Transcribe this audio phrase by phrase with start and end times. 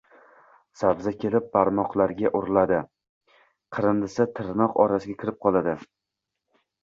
[0.79, 2.79] Sabzi kelib barmoqlarga uriladi,
[3.77, 5.77] qirindisi tirnoq orasiga kirib qoladi.